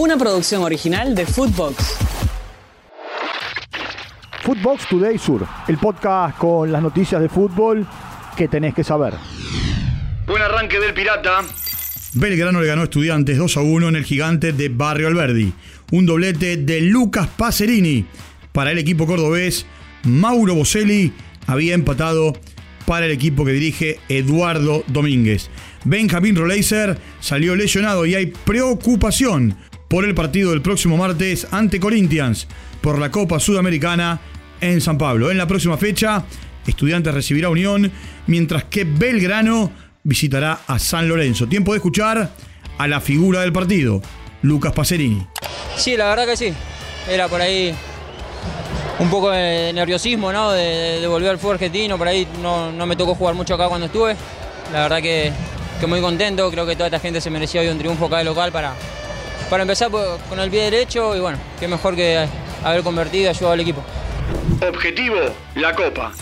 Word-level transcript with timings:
una 0.00 0.16
producción 0.16 0.62
original 0.62 1.14
de 1.14 1.26
Footbox. 1.26 1.98
Footbox 4.42 4.88
Today 4.88 5.18
Sur, 5.18 5.46
el 5.68 5.76
podcast 5.76 6.38
con 6.38 6.72
las 6.72 6.80
noticias 6.80 7.20
de 7.20 7.28
fútbol 7.28 7.86
que 8.34 8.48
tenés 8.48 8.72
que 8.72 8.82
saber. 8.82 9.12
Buen 10.26 10.40
arranque 10.40 10.80
del 10.80 10.94
Pirata. 10.94 11.42
Belgrano 12.14 12.62
le 12.62 12.66
ganó 12.66 12.80
a 12.80 12.84
Estudiantes 12.84 13.36
2 13.36 13.58
a 13.58 13.60
1 13.60 13.88
en 13.90 13.96
el 13.96 14.04
gigante 14.04 14.54
de 14.54 14.70
Barrio 14.70 15.06
Alberdi. 15.06 15.52
Un 15.92 16.06
doblete 16.06 16.56
de 16.56 16.80
Lucas 16.80 17.28
Pacerini. 17.36 18.06
Para 18.52 18.72
el 18.72 18.78
equipo 18.78 19.06
cordobés, 19.06 19.66
Mauro 20.04 20.54
Boselli 20.54 21.12
había 21.46 21.74
empatado 21.74 22.32
para 22.86 23.04
el 23.04 23.12
equipo 23.12 23.44
que 23.44 23.52
dirige 23.52 24.00
Eduardo 24.08 24.82
Domínguez. 24.86 25.50
Benjamín 25.84 26.36
Roleiser 26.36 26.98
salió 27.20 27.54
lesionado 27.54 28.06
y 28.06 28.14
hay 28.14 28.26
preocupación 28.26 29.56
por 29.90 30.04
el 30.04 30.14
partido 30.14 30.50
del 30.50 30.62
próximo 30.62 30.96
martes 30.96 31.48
ante 31.50 31.80
Corinthians 31.80 32.46
por 32.80 33.00
la 33.00 33.10
Copa 33.10 33.40
Sudamericana 33.40 34.20
en 34.60 34.80
San 34.80 34.96
Pablo. 34.96 35.32
En 35.32 35.36
la 35.36 35.48
próxima 35.48 35.76
fecha, 35.76 36.24
Estudiantes 36.64 37.12
recibirá 37.12 37.48
Unión, 37.48 37.90
mientras 38.28 38.62
que 38.64 38.84
Belgrano 38.84 39.72
visitará 40.04 40.60
a 40.68 40.78
San 40.78 41.08
Lorenzo. 41.08 41.48
Tiempo 41.48 41.72
de 41.72 41.78
escuchar 41.78 42.30
a 42.78 42.86
la 42.86 43.00
figura 43.00 43.40
del 43.40 43.52
partido, 43.52 44.00
Lucas 44.42 44.72
Pacerini. 44.72 45.26
Sí, 45.76 45.96
la 45.96 46.08
verdad 46.08 46.24
que 46.24 46.36
sí. 46.36 46.52
Era 47.08 47.26
por 47.26 47.40
ahí 47.40 47.74
un 49.00 49.10
poco 49.10 49.30
de 49.30 49.72
nerviosismo, 49.72 50.32
¿no? 50.32 50.52
De, 50.52 51.04
volver 51.08 51.30
al 51.30 51.38
fútbol 51.38 51.54
argentino. 51.54 51.98
Por 51.98 52.06
ahí 52.06 52.28
no, 52.40 52.70
no 52.70 52.86
me 52.86 52.94
tocó 52.94 53.16
jugar 53.16 53.34
mucho 53.34 53.54
acá 53.54 53.66
cuando 53.66 53.86
estuve. 53.86 54.14
La 54.72 54.82
verdad 54.82 55.02
que 55.02 55.32
que 55.80 55.86
muy 55.86 56.02
contento, 56.02 56.50
creo 56.50 56.66
que 56.66 56.74
toda 56.74 56.88
esta 56.88 57.00
gente 57.00 57.22
se 57.22 57.30
merecía 57.30 57.62
hoy 57.62 57.68
un 57.68 57.78
triunfo 57.78 58.04
acá 58.04 58.18
de 58.18 58.24
local 58.24 58.52
para, 58.52 58.74
para 59.48 59.62
empezar 59.62 59.90
con 59.90 60.38
el 60.38 60.50
pie 60.50 60.64
derecho 60.64 61.16
y 61.16 61.20
bueno, 61.20 61.38
qué 61.58 61.68
mejor 61.68 61.96
que 61.96 62.26
haber 62.64 62.82
convertido 62.82 63.24
y 63.24 63.26
ayudado 63.28 63.52
al 63.52 63.60
equipo. 63.60 63.82
Objetivo, 64.68 65.16
la 65.54 65.74
Copa. 65.74 66.12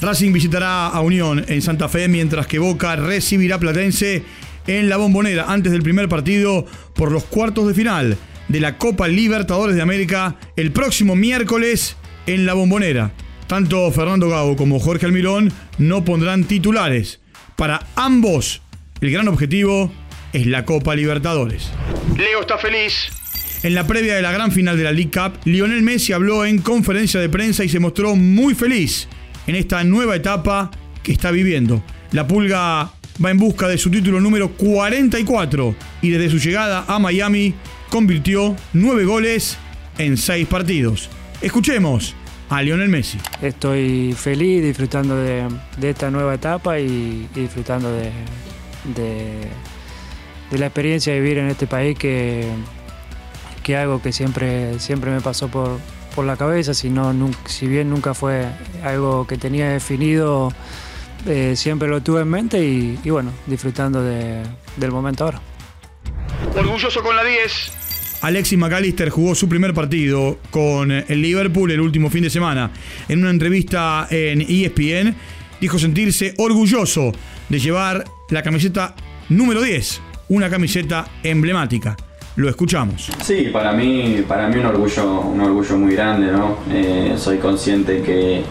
Racing 0.00 0.32
visitará 0.32 0.88
a 0.88 1.00
Unión 1.00 1.44
en 1.48 1.62
Santa 1.62 1.88
Fe 1.88 2.08
mientras 2.08 2.46
que 2.46 2.58
Boca 2.58 2.96
recibirá 2.96 3.58
Platense 3.58 4.22
en 4.66 4.88
la 4.88 4.96
bombonera 4.96 5.46
antes 5.48 5.72
del 5.72 5.82
primer 5.82 6.08
partido 6.08 6.66
por 6.94 7.12
los 7.12 7.24
cuartos 7.24 7.68
de 7.68 7.74
final 7.74 8.16
de 8.48 8.60
la 8.60 8.78
Copa 8.78 9.08
Libertadores 9.08 9.76
de 9.76 9.82
América 9.82 10.36
el 10.56 10.72
próximo 10.72 11.16
miércoles 11.16 11.96
en 12.26 12.46
la 12.46 12.54
bombonera. 12.54 13.12
Tanto 13.46 13.90
Fernando 13.92 14.28
Gago 14.28 14.56
como 14.56 14.80
Jorge 14.80 15.06
Almirón 15.06 15.52
no 15.78 16.04
pondrán 16.04 16.44
titulares. 16.44 17.20
Para 17.56 17.86
ambos 17.94 18.62
el 19.00 19.10
gran 19.10 19.28
objetivo 19.28 19.92
es 20.36 20.46
la 20.46 20.66
Copa 20.66 20.94
Libertadores. 20.94 21.70
Leo 22.14 22.42
está 22.42 22.58
feliz. 22.58 23.08
En 23.62 23.74
la 23.74 23.86
previa 23.86 24.14
de 24.14 24.20
la 24.20 24.32
gran 24.32 24.52
final 24.52 24.76
de 24.76 24.84
la 24.84 24.92
League 24.92 25.10
Cup, 25.10 25.40
Lionel 25.46 25.80
Messi 25.80 26.12
habló 26.12 26.44
en 26.44 26.58
conferencia 26.58 27.18
de 27.18 27.30
prensa 27.30 27.64
y 27.64 27.70
se 27.70 27.80
mostró 27.80 28.14
muy 28.16 28.54
feliz 28.54 29.08
en 29.46 29.54
esta 29.54 29.82
nueva 29.82 30.14
etapa 30.14 30.70
que 31.02 31.12
está 31.12 31.30
viviendo. 31.30 31.82
La 32.12 32.26
Pulga 32.26 32.92
va 33.24 33.30
en 33.30 33.38
busca 33.38 33.66
de 33.66 33.78
su 33.78 33.90
título 33.90 34.20
número 34.20 34.50
44 34.52 35.74
y 36.02 36.10
desde 36.10 36.28
su 36.28 36.38
llegada 36.38 36.84
a 36.86 36.98
Miami 36.98 37.54
convirtió 37.88 38.54
nueve 38.74 39.06
goles 39.06 39.56
en 39.96 40.18
seis 40.18 40.46
partidos. 40.46 41.08
Escuchemos 41.40 42.14
a 42.50 42.60
Lionel 42.60 42.90
Messi. 42.90 43.16
Estoy 43.40 44.14
feliz 44.14 44.62
disfrutando 44.62 45.16
de, 45.16 45.48
esta 45.82 46.10
nueva 46.10 46.34
etapa 46.34 46.78
y 46.78 47.26
disfrutando 47.34 47.90
de, 47.90 48.10
de, 48.94 49.48
la 50.50 50.66
experiencia 50.66 51.12
de 51.12 51.20
vivir 51.20 51.38
en 51.38 51.48
este 51.48 51.66
país 51.66 51.98
que, 51.98 52.48
que 53.62 53.76
algo 53.76 54.00
que 54.00 54.12
siempre, 54.12 54.78
siempre 54.78 55.10
me 55.10 55.20
pasó 55.20 55.48
por, 55.48 55.78
por 56.14 56.24
la 56.24 56.36
cabeza, 56.36 56.72
si, 56.72 56.92
si 57.46 57.66
bien 57.66 57.90
nunca 57.90 58.14
fue 58.14 58.46
algo 58.82 59.26
que 59.26 59.36
tenía 59.36 59.68
definido, 59.68 60.52
eh, 61.26 61.54
siempre 61.56 61.88
lo 61.88 62.02
tuve 62.02 62.22
en 62.22 62.28
mente 62.28 62.64
y, 62.64 63.10
bueno, 63.10 63.32
disfrutando 63.46 64.02
del 64.02 64.90
momento 64.90 65.24
ahora. 65.24 65.40
Orgulloso 66.56 67.02
con 67.02 67.14
la 67.16 67.24
10. 67.24 67.72
Alexis 68.22 68.58
McAllister 68.58 69.10
jugó 69.10 69.34
su 69.34 69.48
primer 69.48 69.74
partido 69.74 70.38
con 70.50 70.90
el 70.90 71.22
Liverpool 71.22 71.70
el 71.70 71.80
último 71.80 72.08
fin 72.08 72.22
de 72.22 72.30
semana. 72.30 72.70
En 73.08 73.20
una 73.20 73.30
entrevista 73.30 74.06
en 74.10 74.40
ESPN 74.40 75.14
dijo 75.60 75.78
sentirse 75.78 76.34
orgulloso 76.38 77.12
de 77.48 77.58
llevar 77.58 78.04
la 78.30 78.42
camiseta 78.42 78.94
número 79.28 79.60
10, 79.62 80.00
una 80.28 80.50
camiseta 80.50 81.06
emblemática. 81.22 81.96
Lo 82.36 82.48
escuchamos. 82.50 83.10
Sí, 83.22 83.48
para 83.52 83.72
mí, 83.72 84.24
para 84.28 84.48
mí 84.48 84.58
un 84.58 84.66
orgullo, 84.66 85.20
un 85.20 85.40
orgullo 85.40 85.76
muy 85.78 85.94
grande, 85.94 86.30
¿no? 86.30 86.58
Eh, 86.70 87.14
soy 87.16 87.38
consciente 87.38 88.02
que, 88.02 88.42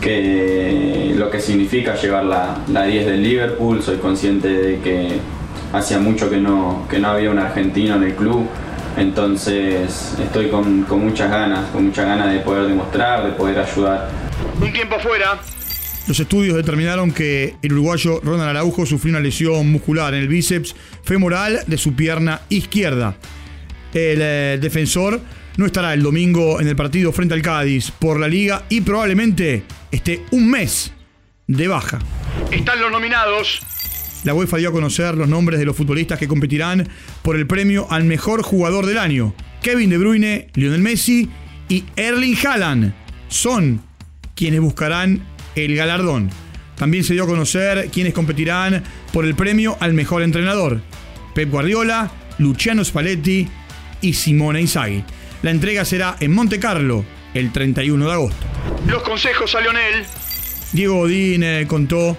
que 0.00 1.14
lo 1.16 1.30
que 1.30 1.40
significa 1.40 1.94
llevar 1.94 2.24
la, 2.24 2.58
la 2.68 2.84
10 2.84 3.06
del 3.06 3.22
Liverpool, 3.22 3.82
soy 3.82 3.96
consciente 3.96 4.48
de 4.48 4.78
que 4.80 5.18
hacía 5.72 5.98
mucho 5.98 6.28
que 6.28 6.36
no, 6.36 6.86
que 6.90 6.98
no 6.98 7.08
había 7.08 7.30
un 7.30 7.38
argentino 7.38 7.96
en 7.96 8.02
el 8.02 8.14
club, 8.14 8.46
entonces 8.98 10.14
estoy 10.22 10.48
con, 10.48 10.82
con 10.82 11.00
muchas 11.00 11.30
ganas, 11.30 11.70
con 11.70 11.86
muchas 11.86 12.06
ganas 12.06 12.30
de 12.30 12.40
poder 12.40 12.66
demostrar, 12.68 13.24
de 13.24 13.32
poder 13.32 13.58
ayudar. 13.58 14.08
Un 14.60 14.72
tiempo 14.72 14.96
afuera, 14.96 15.38
los 16.06 16.20
estudios 16.20 16.56
determinaron 16.56 17.12
que 17.12 17.56
el 17.62 17.72
uruguayo 17.72 18.20
Ronald 18.22 18.50
Araujo 18.50 18.84
sufrió 18.84 19.12
una 19.12 19.20
lesión 19.20 19.70
muscular 19.70 20.12
en 20.14 20.20
el 20.20 20.28
bíceps 20.28 20.74
femoral 21.02 21.60
de 21.66 21.78
su 21.78 21.94
pierna 21.94 22.42
izquierda. 22.50 23.16
El 23.94 24.18
eh, 24.20 24.58
defensor 24.60 25.20
no 25.56 25.66
estará 25.66 25.94
el 25.94 26.02
domingo 26.02 26.60
en 26.60 26.68
el 26.68 26.76
partido 26.76 27.12
frente 27.12 27.34
al 27.34 27.42
Cádiz 27.42 27.90
por 27.90 28.20
la 28.20 28.28
liga 28.28 28.64
y 28.68 28.80
probablemente 28.80 29.62
esté 29.90 30.22
un 30.32 30.50
mes 30.50 30.92
de 31.46 31.68
baja. 31.68 32.00
Están 32.50 32.80
los 32.80 32.90
nominados. 32.90 33.62
La 34.24 34.34
UEFA 34.34 34.56
dio 34.56 34.70
a 34.70 34.72
conocer 34.72 35.14
los 35.14 35.28
nombres 35.28 35.58
de 35.58 35.66
los 35.66 35.76
futbolistas 35.76 36.18
que 36.18 36.26
competirán 36.26 36.88
por 37.22 37.36
el 37.36 37.46
premio 37.46 37.86
al 37.90 38.04
mejor 38.04 38.42
jugador 38.42 38.86
del 38.86 38.98
año. 38.98 39.34
Kevin 39.62 39.90
De 39.90 39.98
Bruyne, 39.98 40.48
Lionel 40.54 40.80
Messi 40.80 41.28
y 41.68 41.84
Erling 41.96 42.36
Haaland 42.44 42.94
son 43.28 43.82
quienes 44.34 44.60
buscarán 44.60 45.22
el 45.54 45.76
galardón. 45.76 46.30
También 46.76 47.04
se 47.04 47.14
dio 47.14 47.24
a 47.24 47.28
conocer 47.28 47.88
quienes 47.92 48.12
competirán 48.12 48.82
por 49.12 49.24
el 49.24 49.34
premio 49.34 49.76
al 49.80 49.94
mejor 49.94 50.22
entrenador. 50.22 50.80
Pep 51.34 51.50
Guardiola, 51.50 52.10
Luciano 52.38 52.84
Spalletti 52.84 53.48
y 54.00 54.12
Simone 54.12 54.60
Inzaghi. 54.60 55.04
La 55.42 55.50
entrega 55.50 55.84
será 55.84 56.16
en 56.20 56.32
Monte 56.32 56.58
Carlo 56.58 57.04
el 57.32 57.52
31 57.52 58.06
de 58.06 58.12
agosto. 58.12 58.46
Los 58.88 59.02
consejos 59.02 59.54
a 59.54 59.60
Lionel. 59.60 60.04
Diego 60.72 60.96
Godín 60.96 61.42
eh, 61.42 61.66
contó 61.68 62.16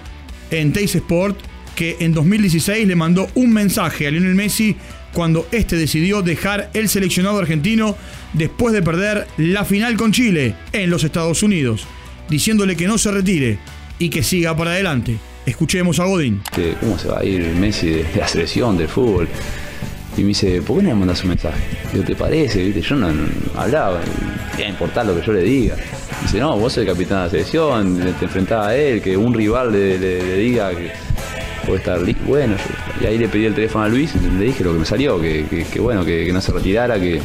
en 0.50 0.72
Teis 0.72 0.94
Sport 0.94 1.38
que 1.74 1.96
en 2.00 2.14
2016 2.14 2.86
le 2.86 2.96
mandó 2.96 3.28
un 3.34 3.52
mensaje 3.52 4.06
a 4.06 4.10
Lionel 4.10 4.34
Messi 4.34 4.76
cuando 5.12 5.46
este 5.52 5.76
decidió 5.76 6.22
dejar 6.22 6.70
el 6.72 6.88
seleccionado 6.88 7.38
argentino 7.38 7.96
después 8.32 8.72
de 8.72 8.82
perder 8.82 9.26
la 9.36 9.64
final 9.64 9.96
con 9.96 10.12
Chile 10.12 10.54
en 10.72 10.88
los 10.88 11.04
Estados 11.04 11.42
Unidos 11.42 11.86
diciéndole 12.28 12.76
que 12.76 12.86
no 12.86 12.98
se 12.98 13.10
retire 13.10 13.58
y 13.98 14.08
que 14.08 14.22
siga 14.22 14.56
para 14.56 14.72
adelante. 14.72 15.16
Escuchemos 15.44 16.00
a 16.00 16.04
Godín. 16.04 16.42
¿Cómo 16.80 16.98
se 16.98 17.08
va 17.08 17.20
a 17.20 17.24
ir 17.24 17.42
Messi 17.54 17.88
de 17.88 18.06
la 18.16 18.26
selección, 18.26 18.76
del 18.76 18.88
fútbol? 18.88 19.28
Y 20.16 20.22
me 20.22 20.28
dice, 20.28 20.62
¿por 20.62 20.78
qué 20.78 20.84
no 20.84 20.88
me 20.90 20.94
mandas 20.96 21.22
un 21.22 21.28
mensaje? 21.28 21.62
Digo, 21.92 22.04
¿te 22.04 22.16
parece? 22.16 22.72
Yo 22.80 22.96
no, 22.96 23.08
hablaba, 23.54 24.00
¿qué 24.56 24.66
importar 24.66 25.06
lo 25.06 25.14
que 25.14 25.24
yo 25.24 25.32
le 25.32 25.42
diga? 25.42 25.76
Dice, 26.22 26.40
no, 26.40 26.56
vos 26.56 26.72
sos 26.72 26.82
el 26.82 26.92
capitán 26.92 27.18
de 27.18 27.24
la 27.24 27.30
selección, 27.30 28.14
te 28.18 28.24
enfrentaba 28.24 28.68
a 28.68 28.76
él, 28.76 29.02
que 29.02 29.16
un 29.16 29.34
rival 29.34 29.72
le, 29.72 30.36
diga 30.36 30.70
que 30.70 30.90
puede 31.66 31.78
estar 31.78 32.00
bueno. 32.26 32.56
y 33.00 33.06
ahí 33.06 33.18
le 33.18 33.28
pedí 33.28 33.44
el 33.44 33.54
teléfono 33.54 33.84
a 33.84 33.88
Luis 33.88 34.14
le 34.14 34.44
dije 34.46 34.64
lo 34.64 34.72
que 34.72 34.78
me 34.78 34.86
salió, 34.86 35.20
que, 35.20 35.66
bueno, 35.80 36.04
que 36.04 36.32
no 36.32 36.40
se 36.40 36.50
retirara, 36.50 36.98
que, 36.98 37.20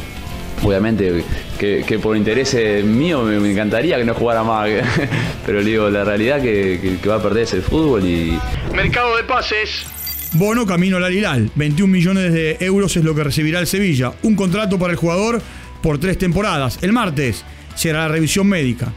obviamente 0.62 1.24
que, 1.58 1.98
por 2.02 2.16
interés 2.16 2.54
mío 2.84 3.22
me, 3.22 3.50
encantaría 3.50 3.96
que 3.96 4.04
no 4.04 4.14
jugara 4.14 4.42
más, 4.42 4.68
pero 5.46 5.62
digo, 5.62 5.90
la 5.90 6.04
realidad 6.04 6.40
que, 6.40 6.98
que, 7.00 7.08
va 7.08 7.16
a 7.16 7.22
perder 7.22 7.44
es 7.44 7.54
el 7.54 7.62
fútbol 7.62 8.04
y... 8.04 8.38
Mercado 8.74 9.16
de 9.16 9.24
pases. 9.24 9.86
Bono 10.34 10.64
camino 10.66 10.96
al 10.96 11.04
Alilal, 11.04 11.50
21 11.56 11.92
millones 11.92 12.32
de 12.32 12.56
euros 12.60 12.96
es 12.96 13.04
lo 13.04 13.14
que 13.14 13.22
recibirá 13.22 13.60
el 13.60 13.66
Sevilla, 13.66 14.12
un 14.22 14.34
contrato 14.34 14.78
para 14.78 14.92
el 14.92 14.98
jugador 14.98 15.42
por 15.82 15.98
tres 15.98 16.16
temporadas. 16.16 16.78
El 16.80 16.92
martes 16.92 17.44
será 17.74 18.00
la 18.00 18.08
revisión 18.08 18.46
médica. 18.46 18.92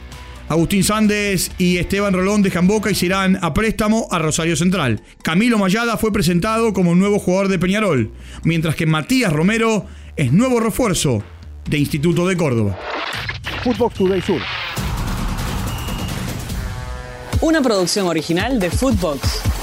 Agustín 0.48 0.84
Sández 0.84 1.52
y 1.58 1.78
Esteban 1.78 2.14
Rolón 2.14 2.44
dejan 2.44 2.68
Boca 2.68 2.92
y 2.92 2.96
se 2.96 3.08
irán 3.08 3.40
a 3.42 3.54
préstamo 3.54 4.08
a 4.12 4.20
Rosario 4.20 4.56
Central. 4.56 5.02
Camilo 5.24 5.58
Mayada 5.58 5.98
fue 5.98 6.14
presentado 6.14 6.72
como 6.72 6.94
nuevo 6.94 7.20
jugador 7.20 7.48
de 7.48 7.60
Peñarol, 7.60 8.12
mientras 8.44 8.76
que 8.76 8.86
Matías 8.86 9.34
Romero 9.34 9.88
es 10.16 10.32
nuevo 10.32 10.60
refuerzo 10.60 11.24
de 11.70 11.78
Instituto 11.78 12.28
de 12.28 12.38
Córdoba. 12.38 12.78
Footbox 13.64 13.96
Today 13.96 14.22
Sur. 14.22 14.42
Una 17.42 17.62
producción 17.62 18.08
original 18.08 18.60
de 18.60 18.70
Footbox. 18.70 19.55